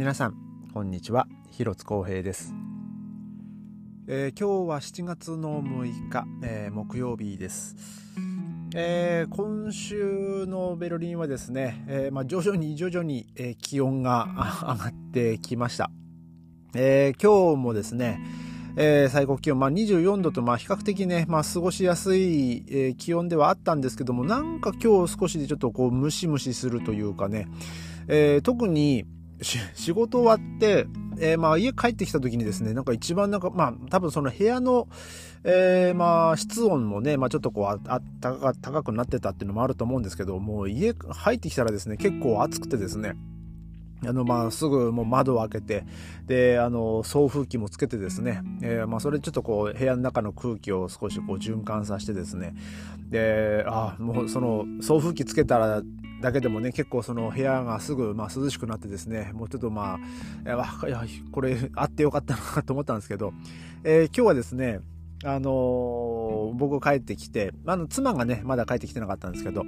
[0.00, 0.34] 皆さん
[0.72, 1.26] こんにちは。
[1.50, 2.54] 広津光平です、
[4.08, 7.76] えー、今日は7月の6日、えー、木曜日です、
[8.74, 14.26] えー、今週のベルリンはですね、えまあ、徐々に徐々に、え気温が
[14.64, 15.90] 上がってきました、
[16.74, 18.24] え今日もですね
[18.76, 27.48] えー、最高気温、まあ、24度と、まあ、比較的ね、まあ、過ごしやすい、えー、気温ではあったんですけども、なんか今日少しでちょっとこう、ムシムシするというかね、
[28.08, 29.04] えー、特に、
[29.42, 30.86] 仕事終わって、
[31.18, 34.88] えー、まあ家帰ってきた時にですね、なんか一番なんか、まあ多分その部屋の、
[35.44, 43.14] えー、まあ室温もね、まあちょっとこうああ高高くなってたっていうのもあると思うんですけど、もう家入ってきたらですね、結構暑くてですね、
[44.06, 45.84] あの、ま、すぐもう窓を開けて、
[46.26, 52.54] で、あの、送風機もつけてですね、えー、ま、それちょっとこう、部屋の中の空気を少しこう、循環させてですね、
[53.10, 55.82] で、あ、もうその、送風機つけたら、
[56.20, 59.98] だけでもね、結構その部屋がすぐ、まあ、涼しくなってですね、もうちょっとま
[60.44, 63.32] あ、いや、これあってよかったなと思ったんですけど、
[63.84, 64.80] えー、今日はですね、
[65.24, 69.64] あのー、僕帰ってきて、あの、妻がね、まだ帰ってきてなかったんですけど、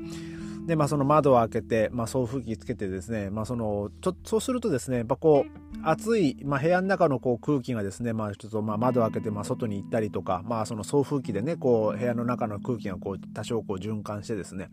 [0.67, 14.71] で、まあ、その窓を開けて、まあ、送風機つけてですね、まあ、その、ちょそうするとですね、やっぱこう、暑い、まあ、部屋の中のこう空気がですね、まあ、ちょっとまあ窓を開けて、まあ、外に行ったりとか、まあ、その送風機でね、こう、部屋の中の空気がこう、多少こう循環してですね、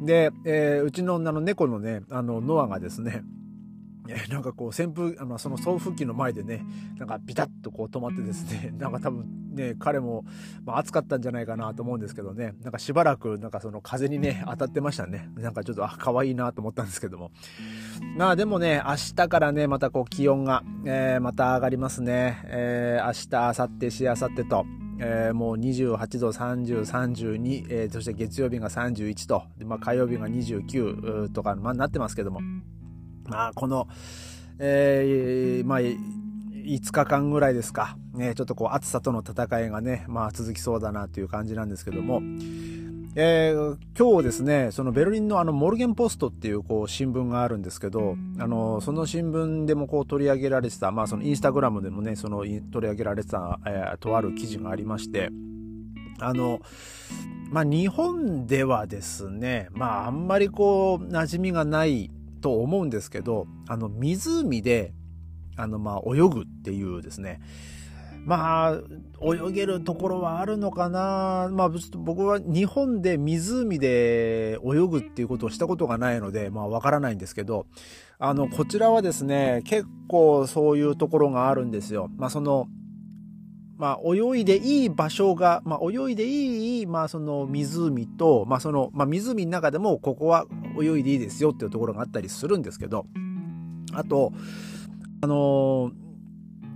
[0.00, 3.22] で、えー、うちの女の猫のね、あの、ノアがですね、
[4.08, 6.64] えなんかこう扇風あのその送風機の前でね
[6.98, 10.24] なんかビタッとこう止まってですね なんか多分ね彼も、
[10.64, 15.30] まあ、暑かったんじゃないかなと思うんですけどねなんかしばらくなんかその風にね当たってましたね。
[15.36, 17.30] なんかちょっとあ可愛いなと思ったんですけども。
[18.16, 24.85] まあでもね明日からねまたこう気温が、えー、また上がりますね、えー、明日明後日しあさってと。
[24.98, 32.40] えー、もう28度、30、32、えー、そして月曜日が31と、でまあ、火曜日が29とか、まあ、なってますけども、
[33.26, 33.88] まあ、この、
[34.58, 42.20] えー、まあ、5日間ぐらいですか、ね、ちょっとこう暑さとの戦いがね、まあ続きそうだなという感じなんですけども、
[43.18, 55.30] えー、今日ですね、そのベルリンのあのモルゲンポストっていうこう新聞があるんですけど、あの、その新聞でもこう取り上げられてた、まあそのインスタグラムでもね、その取り上げられてた、えー、とある記事がありまして、
[56.20, 56.60] あの、
[57.50, 62.10] まあ日本ではですね、まああんまりこう馴染みがない
[62.42, 64.92] と思うんですけど、あの湖で、
[65.56, 67.40] あのまあ泳ぐっていうですね、
[68.26, 68.80] まあ、
[69.22, 71.48] 泳げるところはあるのかな。
[71.52, 77.66] まあ、僕は日本で湖で泳ぐっていうことをしたことがないので、まあ、わからないんですけど、
[78.18, 82.10] あの、こちらはですね、結構そういうところがあるんですよ。
[82.16, 82.66] まあ、その、
[83.78, 90.46] まあ、泳いでいい場所が、まあ、泳いでいい、まあ、その湖と、まあ、その、まあ、湖の中でも、ここは
[90.82, 93.06] 泳いでいいですよっていうところがあったりするんですけど、
[93.92, 94.32] あと、
[95.20, 96.05] あのー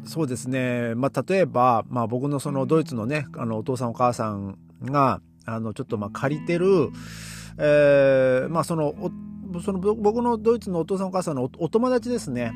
[0.04, 6.90] そうですね、まあ、例えば、まあ、僕のそのドイツのねあのお父さんお母さんがあのちょっとまあ借りてる、
[7.58, 8.94] えー、まあその
[9.64, 12.52] その僕のドイツのお父さんお母さんのお友達ですね。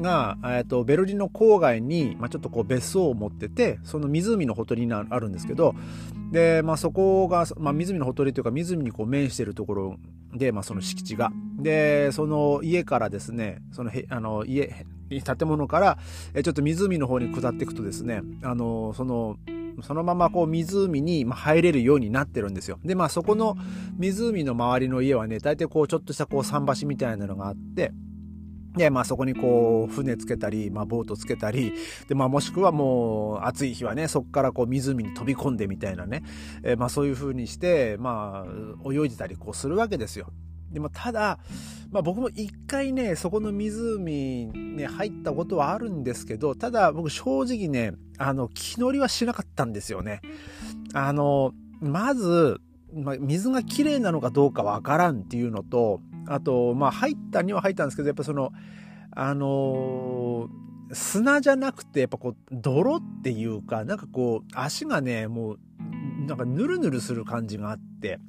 [0.00, 5.74] が、えーと、ベルリンの郊外に、まあ、ちょっとこう別荘を持っててその湖のほとりにあるんですけど
[6.30, 9.96] で、まあ、そこが、まあ、湖のほとりというか湖にこう面しているところ
[10.34, 11.32] で、まあ、その敷地が。
[11.58, 15.98] でその家からですねそのへあの家建物から
[16.42, 19.36] ちょっと湖の方に下っていくとですねあのその
[19.82, 22.78] そのままこう湖に入れるようになってるんですよ。
[22.84, 23.56] で、まあそこの
[23.96, 27.92] 湖の周りの家はね、大体こうちょっとしたこう桟橋みたいなのがあって、
[28.76, 31.72] で、まあそこにこう船つけたり、まあボートつけたり、
[32.08, 36.22] で、まあもしくはもう暑い日はね、そこからこう湖に飛び込んでみたいなね、
[36.62, 40.32] えー、まあそういう風にして、まあ泳いでたりこうするわけですよ。
[40.72, 41.38] でもただ、
[41.90, 50.20] まあ僕も一回ね、そこの湖に入ったことはあるんですけど、ただ僕正直ね、あの、気乗りはしなかったんですよね。
[50.92, 52.60] あの、まず、
[52.94, 58.52] まあ、水がきれいなのかどうかわからんっていうのと、あと、まあ、入ったには入ったんですけど、やっぱその、
[59.10, 60.48] あの、
[60.92, 65.58] 砂じゃなくて、やっぱこう、泥っていうか、なんかこう、足がね、もう、
[66.28, 68.20] なんかヌルヌルする感じがあって、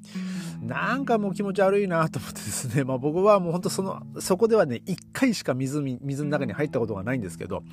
[0.61, 7.63] なんかもう気持ち悪いなと思ってですね、まあ僕はもうほんとその、そこではね、一回しか水、水の中に入ったことがないんですけど、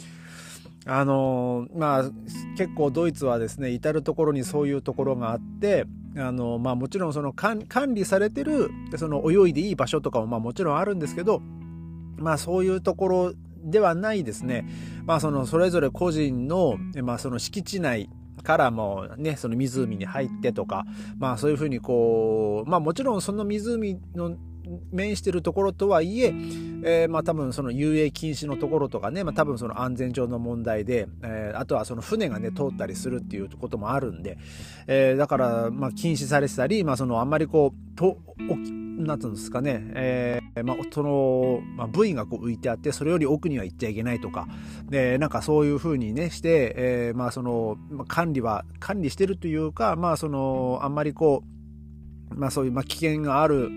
[0.84, 2.10] あの、まあ
[2.58, 5.86] 結構ドイツはですね、至る所にそういうところがあって、
[6.18, 11.40] あのまあもちろんその管理されてるその泳いでいい場所とかもまあもちろんあるんですけど
[12.16, 14.66] まあそういうところではないですね。
[15.04, 18.08] まあそのそれぞれ個人の,、まあその敷地内
[18.46, 20.86] からもねその湖に入ってとか
[21.18, 24.36] まあそういうふうにこうまあもちろんその湖の
[24.92, 26.26] 面してるところとはいえ
[26.84, 34.38] えー、まあ多分その遊泳禁止のところとかね、まあ、多分その安全上の問題で、えー、あとはその船がね通ったりするっていうこともあるんで、
[34.86, 38.18] えー、だからまあ禁止されてたり、まあ、そのあんまりこうと
[38.48, 44.46] おなんつうんですかね、えーまあ、その、まあ、部位がこう浮いてあってそれより奥には行っちゃいけないとか。
[44.88, 47.76] でなんかそういうふうにねして、えー、まあその
[48.08, 51.42] 管理は管理してるというかまあそのあんまりこ
[52.30, 53.70] うまあそういう、まあ、危険がある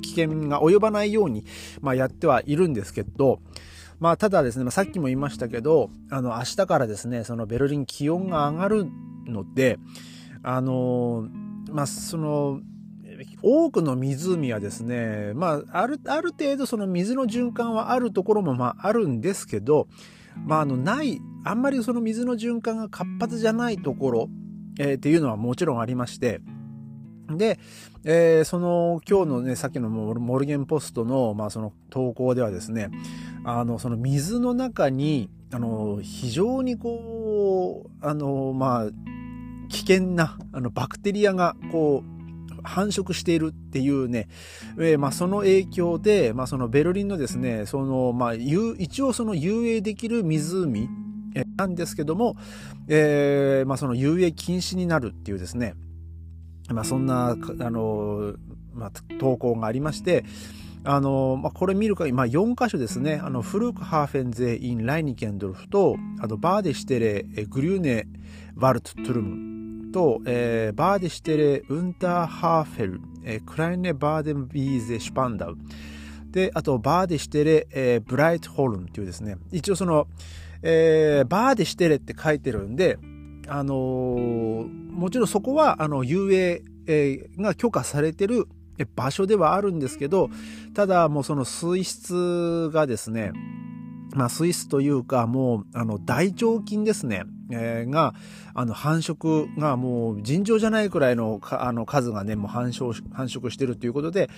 [0.00, 1.44] 危険が及ばないように、
[1.80, 3.40] まあ、やってはいるんですけど、
[4.00, 8.86] まあ、ただですね、まあ、さっきも言いましたけど、あの、明日からですね、そのベルリン気温が上がる
[9.26, 9.78] ので、
[10.42, 11.28] あの、
[11.70, 12.60] まあ、その、
[13.42, 19.88] 多くの湖はですね、まあ、ある、ある程度その水の循環はあるところもまああるんですけど、
[20.46, 24.28] まあ、あの、ない、あんまりその水の循環が活発じゃないところ、
[24.78, 26.40] えー、っていうのはもちろんありまして、
[27.36, 27.58] で、
[28.04, 32.90] えー、その今日のね、さっきのモルゲンポストの、まあ、その投稿ではですね、
[33.44, 38.90] あの、その水の中に、あの、非常にこう、あの、まあ、
[39.68, 42.17] 危険な、あの、バクテリアが、こう、
[42.68, 44.28] 繁殖しているっていうね、
[44.78, 50.88] えー、まあ、その影響で、まあ、そのベルリンのですね、その、まあ、一応その遊泳できる湖
[51.56, 52.36] なんですけども、
[52.88, 55.74] えー、まあ、その遊泳禁止になるっていうですね、
[56.70, 57.36] まあ、そんな、あ
[57.70, 58.34] の、
[58.74, 60.24] まあ、投稿がありまして、
[60.84, 63.20] あの、まあ、これ見る限り、まあ、4箇所ですね。
[63.22, 68.06] あの、フルクハーフェンゼイン・ライニケンドルフと、あと、バーデシテレ、グリューネ・
[68.56, 69.57] ワルト・トゥルム
[69.90, 75.56] と、えー、バーデシテレ・ウンターハーフェル、えー、クライネ・バーデン・ビーゼ・シュパンダウ。
[76.30, 79.36] で、あと、バーデシテレ、えー、ブライト・ホルンっていうですね。
[79.50, 80.06] 一応その、
[80.62, 82.98] えー、バーデシテレって書いてるんで、
[83.48, 88.46] あのー、もちろんそこは、あの、遊泳、えー、が許可されてる
[88.94, 90.30] 場所ではあるんですけど、
[90.74, 93.32] ただもうその水質がですね、
[94.14, 97.24] まあ、水質というか、もう、あの、大腸菌ですね。
[97.50, 98.14] えー、が、
[98.54, 104.28] あの、繁殖がもう尋常じゃないくらいのあの数がね、もう繁殖、繁殖してるということで、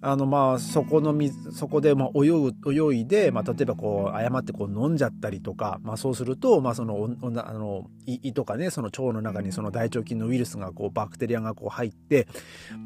[0.00, 12.26] あの、まあ、そこの水、そこで、まあ、泳ぐ、泳いで、まあ、例えばこう、誤ってこう飲んじゃったりとか、まあ、そうすると、まあ、その、あの、胃とかね、その腸の中にその大腸菌のウイルスが、こう、バクテリアがこう入って、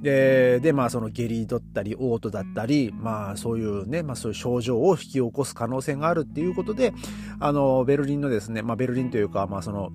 [0.02, 6.92] で、で、まあ、その下痢だったり、嘔吐だったり、まあ、そういうね、まあ、そういう症状を引き起こす可能性があるっていうことで、
[7.40, 9.90] あの、ベルリンのですね、まあ、ベルリンというか、まあ、その、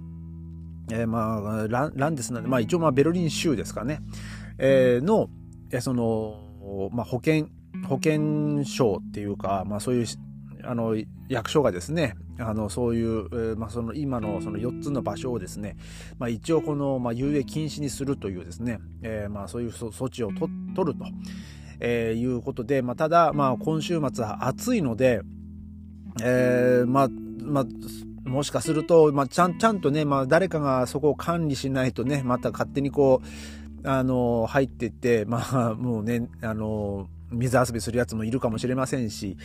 [0.92, 4.02] えー、まあ、ランランデスなんで、まあ一応まあベルリン州ですかね、
[4.58, 5.30] えー、の、
[5.72, 7.48] えー、その、まあ保険、
[7.88, 10.06] 保険証っていうか、まあそういう、
[10.64, 10.98] あの、
[11.30, 15.78] 役所がですね、あの、そういう、えー、まあその今のその4つの場所をですね、
[16.20, 21.06] まあ一応この、まあ遊泳禁止にするというですね、えー、まあそういう措置をと取ると、
[21.80, 25.22] えー、いうことで、まあただ、まあ今週末は暑いので、
[26.22, 27.10] えー、まあ、
[27.42, 27.66] まあ、
[28.26, 33.22] もしかすると、まあ、ちゃん、ちゃんとね、まあ、誰かがそこを管理しないとね、また勝手にこ
[33.84, 39.38] う、あの、入ってって、まあ、もうね、あの、水遊びするやつもいるかもしれませんし、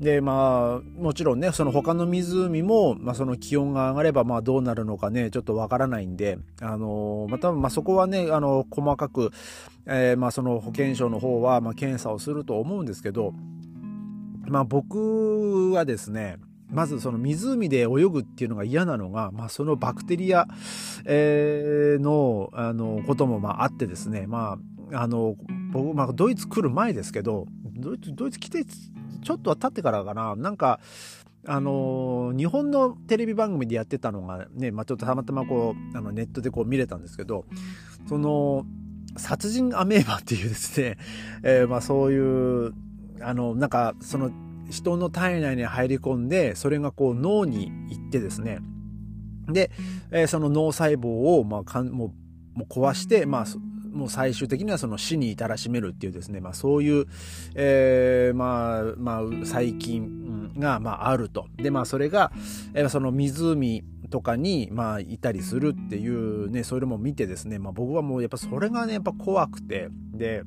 [0.00, 9.32] で、まあ、もちろんね、その他の湖も、まあ、その気温が上がれば、まあ、どうなるのかね、ちょっとわからないんで、あの、また、まあ、そこはね、あの、細かく、
[9.86, 13.34] えー、まあ、その保健省の方は、まあ、検査をすると思うんですけど、
[14.46, 16.36] まあ、僕はですね、
[16.70, 20.46] まずその湖で泳ぐっていうのが嫌なのが、まあ、そのバクテリア、
[21.04, 24.58] えー、のあのこともまああってですね、ま
[24.92, 25.36] あ、あの
[25.72, 30.36] 僕、まあ、ドイツ来る前ですけどドイツドイツ来てちょっとは経ってからかな。
[30.36, 30.80] なんか
[31.46, 37.44] あの日本のテレビ番組でやってたのがね、まあ、ちょっとたまたまこうあのネットでこう見れたんですけど
[38.08, 38.64] その
[39.16, 40.96] 殺人アメーバっていうですね、
[41.42, 42.72] えー、まあそういう
[43.20, 44.30] あのなんかその
[44.70, 48.60] 人の体内に入り込んでそれがこう脳に行ってですね。
[49.48, 49.70] で、
[50.10, 52.12] えー、その脳細胞を、まあ、かんもう
[52.54, 53.46] もう壊して、まあ、
[53.92, 57.06] もう最終的にはその死に至らしめるっていうですね、まあ、そういう、
[57.54, 61.46] えー、まあ、まあ、細菌が、まあ、あると。
[61.56, 62.32] で、まあ、それが、
[62.74, 70.42] えー、その湖とかに、まあ、いたりするっていうね、それも見てですね、まあ、僕はもうやっぱそれがね、やっぱ怖くて、で、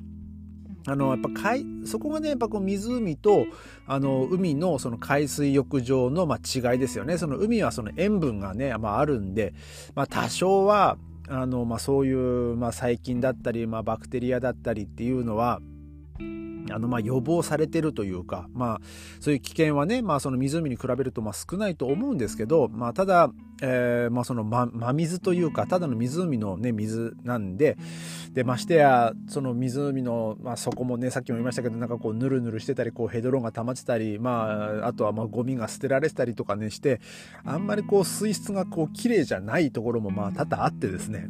[0.88, 3.46] あのやっぱ海そこがねやっぱこう湖と
[3.86, 6.38] あの海のその海水浴場のまあ
[6.72, 7.18] 違いですよね。
[7.18, 9.52] その海はその塩分がね、まあ、あるんで、
[9.94, 10.96] まあ、多少は
[11.28, 15.60] あの、まあ、そういう、まあ、細菌だったり、まあ、バクテリアだったりっていうのは
[16.70, 18.80] あのまあ予防されてるというか、まあ、
[19.20, 27.76] そういう危険はね、まあ、その湖に比べるとまあ少ないと思うんですけど、まあ、ただ、えー、まあその真、真水というかただの湖の、ね、水なんで
[28.32, 37.00] でましてやその湖の、まあ、底もねさっきも言いましたけどなんかこうヌルヌルしてたりこうヘドロンが溜まってたり、まあ、あとはまあゴミが捨てられてたりとかねして
[37.44, 41.28] あんまりこう水質がこう綺麗じゃないところもまあ多々あってですね。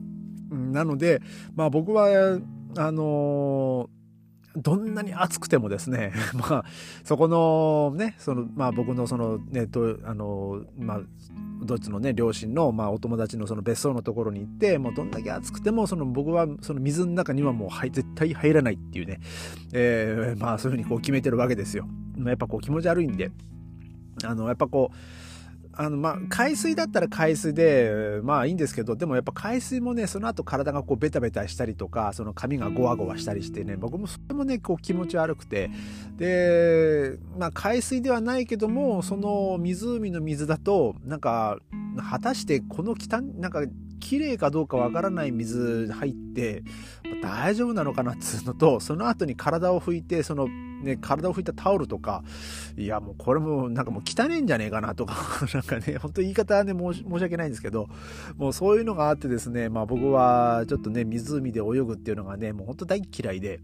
[0.51, 1.21] なので、
[1.55, 2.41] まあ、僕は
[2.77, 3.98] あのー
[4.63, 6.65] どんなに暑くてもですね、 まあ、
[7.05, 11.01] そこのね、その、まあ僕のそのね、と、あの、まあ、
[11.63, 19.21] ドイツのね、両親の、まあお友達のその別荘のところに行って、もうどんだけ暑くても、その僕はその水の中にはもう、はい、絶対入らないっていうね、
[19.73, 21.87] えー、まあそういうふうにこう決めてるわけですよ。
[22.25, 23.31] やっぱこう気持ち悪いんで、
[24.25, 24.97] あの、やっぱこう、
[25.81, 35.71] あの、まあ、海水だったら海水で、まあいいんですけど、でもやっぱ海水もね、その後体がこうベタベタしたりとか、その髪がゴワゴワしたりしてね、僕もそれもね、こう気持ち悪くて、
[36.17, 41.59] で、まあ海水ではないけども、その湖の水だと、なんか、
[42.11, 43.63] 果たしてこの汚、なんか、
[43.99, 46.63] 綺麗かどうかわからない水入って
[47.23, 50.49] 大丈夫なのかなっつうのとその後に体を拭いてその
[50.83, 52.23] ね、体を拭いたタオルとか、
[52.77, 55.15] いや、もうこれもなんかもう汚ねえんじゃねえかなとか、
[55.53, 57.89] なんかね、本当言い方はね申し、申し訳ないんですけど、
[58.37, 63.61] もうそういうのがあってですね、まあ僕はちょっとね、湖で泳ぐっていうのがね、もう本当大嫌いで、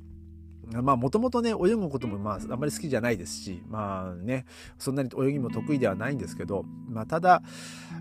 [0.73, 4.45] まあもともとね、泳ぐこともまああんまり好きじゃないですし、まあね、
[4.79, 7.43] そんなに泳ぎも得意ではないんですけど、まあただ、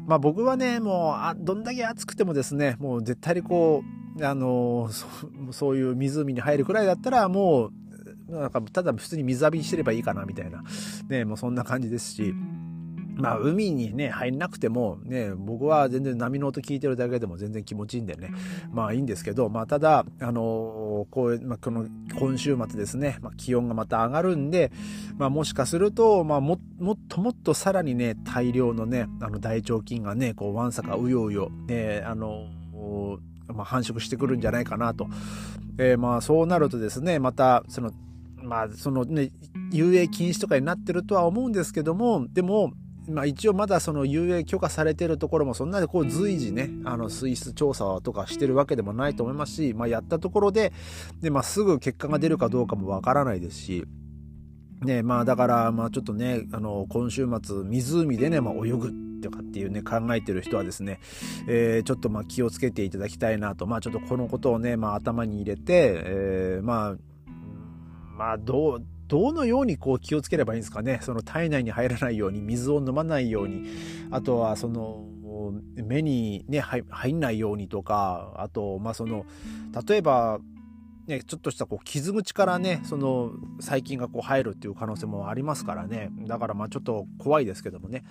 [0.05, 3.83] まあ僕はね、もうあどんだけ暑くてもですね、もう絶対にこ
[4.19, 5.07] う、あのそ
[5.51, 7.71] そういう湖に入るくらいだったらも
[8.29, 10.63] うなんかただ普通に水浴びしてればいいかなみたいな、
[11.09, 12.33] ね、もうそんな感じですし、
[13.15, 18.31] まあ海にね入んなくてもね僕は全然波の音聞いてるだけでも全然気持ちいいんでね。
[18.71, 21.85] まあいいんですけどまあただあのこう、まあ、この
[22.17, 24.71] 今週末ですね、まあ、気温がまた上がるんで、
[25.17, 32.47] まあ、もしかすると、まあ、ももっともっとさらにね大量のねあの大腸菌がねこうわんさかうようよねあの
[33.47, 35.07] まあ、繁殖してくるんじゃないかなと、
[35.77, 37.91] えー、まあそうなるとですねまたその
[38.41, 39.31] まあそのね
[39.71, 42.73] 遊泳禁止とかになってるとは思うんですけどもでも
[43.09, 50.71] まあ、一応まだその遊泳許可されてるところもそんなにこう随時ねあの水質調査とかしてるわけでもないと思いますし、まあ、やったところで
[51.21, 53.85] で、まあ、すぐ結果が出るかどうかもわからないですし。
[54.81, 58.91] ねまあだからまあちょっとねあの今週末湖でね、まあ、泳ぐ
[59.21, 60.99] とかっていうね考えてる人はですね、
[61.47, 66.95] えー、ちょっとまあ気をつけていただきたいなとまあちょっとこのことをね、まあ、頭に入れて、えー、まあ
[68.17, 70.97] まあどうどのようにこう気をつければいいんですかね。
[71.03, 73.69] その体内に入らないように水を飲まないように。
[74.09, 75.05] あとはその
[75.75, 79.27] 目にね入んないようにとかあとまあその
[79.87, 80.39] 例えば
[81.07, 86.09] ね、ちょっとしたこう傷口からねその細菌がこう入るっていう可能性もありますからね。
[86.27, 88.03] だからまあちょっと怖いですけどもね。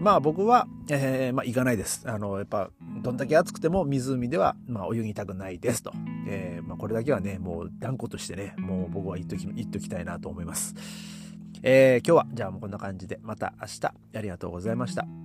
[0.00, 2.02] まあ僕は、えー、まあ行かないです。
[2.06, 2.70] あのやっぱ
[3.02, 5.92] どんだけ暑くても湖では、まあ、泳ぎたくないですと、
[6.26, 10.74] えーまあ、これだけはねもう断固としてねもう僕は言っとき言っときたいなと思います、
[11.62, 15.23] えー、今日はじゃあもうこんな感じでまた明日ありがとうございました